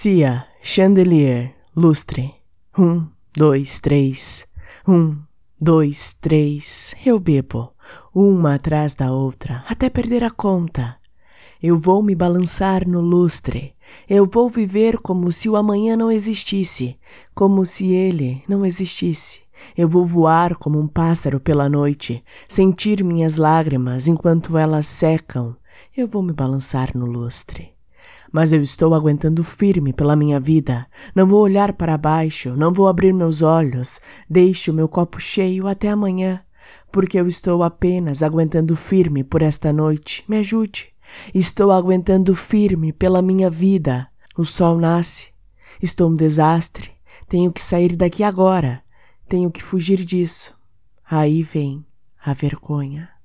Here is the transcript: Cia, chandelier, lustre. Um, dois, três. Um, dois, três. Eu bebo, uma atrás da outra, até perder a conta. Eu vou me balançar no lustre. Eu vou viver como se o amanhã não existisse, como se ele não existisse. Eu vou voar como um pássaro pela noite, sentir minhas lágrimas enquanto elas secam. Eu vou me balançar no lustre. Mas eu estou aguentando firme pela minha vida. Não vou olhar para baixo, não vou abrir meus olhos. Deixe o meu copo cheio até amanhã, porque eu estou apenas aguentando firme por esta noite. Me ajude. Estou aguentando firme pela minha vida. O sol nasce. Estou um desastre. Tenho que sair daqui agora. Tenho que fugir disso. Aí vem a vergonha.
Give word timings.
Cia, 0.00 0.46
chandelier, 0.62 1.56
lustre. 1.74 2.32
Um, 2.78 3.08
dois, 3.36 3.80
três. 3.80 4.46
Um, 4.86 5.16
dois, 5.60 6.12
três. 6.12 6.94
Eu 7.04 7.18
bebo, 7.18 7.72
uma 8.14 8.54
atrás 8.54 8.94
da 8.94 9.10
outra, 9.10 9.64
até 9.66 9.90
perder 9.90 10.22
a 10.22 10.30
conta. 10.30 10.94
Eu 11.60 11.76
vou 11.76 12.00
me 12.00 12.14
balançar 12.14 12.86
no 12.86 13.00
lustre. 13.00 13.74
Eu 14.08 14.24
vou 14.24 14.48
viver 14.48 14.98
como 14.98 15.32
se 15.32 15.48
o 15.48 15.56
amanhã 15.56 15.96
não 15.96 16.12
existisse, 16.12 16.96
como 17.34 17.66
se 17.66 17.88
ele 17.88 18.44
não 18.48 18.64
existisse. 18.64 19.40
Eu 19.76 19.88
vou 19.88 20.06
voar 20.06 20.54
como 20.54 20.78
um 20.78 20.86
pássaro 20.86 21.40
pela 21.40 21.68
noite, 21.68 22.22
sentir 22.46 23.02
minhas 23.02 23.36
lágrimas 23.36 24.06
enquanto 24.06 24.56
elas 24.56 24.86
secam. 24.86 25.56
Eu 25.96 26.06
vou 26.06 26.22
me 26.22 26.32
balançar 26.32 26.96
no 26.96 27.04
lustre. 27.04 27.76
Mas 28.30 28.52
eu 28.52 28.60
estou 28.60 28.94
aguentando 28.94 29.42
firme 29.42 29.92
pela 29.92 30.16
minha 30.16 30.38
vida. 30.38 30.86
Não 31.14 31.26
vou 31.26 31.40
olhar 31.40 31.72
para 31.72 31.96
baixo, 31.96 32.54
não 32.54 32.72
vou 32.72 32.88
abrir 32.88 33.12
meus 33.12 33.42
olhos. 33.42 34.00
Deixe 34.28 34.70
o 34.70 34.74
meu 34.74 34.88
copo 34.88 35.18
cheio 35.18 35.66
até 35.66 35.88
amanhã, 35.88 36.40
porque 36.92 37.18
eu 37.18 37.26
estou 37.26 37.62
apenas 37.62 38.22
aguentando 38.22 38.76
firme 38.76 39.24
por 39.24 39.42
esta 39.42 39.72
noite. 39.72 40.24
Me 40.28 40.38
ajude. 40.38 40.88
Estou 41.34 41.72
aguentando 41.72 42.34
firme 42.34 42.92
pela 42.92 43.22
minha 43.22 43.48
vida. 43.48 44.08
O 44.36 44.44
sol 44.44 44.78
nasce. 44.78 45.30
Estou 45.82 46.10
um 46.10 46.14
desastre. 46.14 46.90
Tenho 47.28 47.52
que 47.52 47.60
sair 47.60 47.96
daqui 47.96 48.22
agora. 48.22 48.82
Tenho 49.28 49.50
que 49.50 49.62
fugir 49.62 50.04
disso. 50.04 50.54
Aí 51.10 51.42
vem 51.42 51.84
a 52.22 52.32
vergonha. 52.32 53.17